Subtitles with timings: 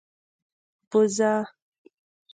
[0.81, 1.31] 🐐 بزه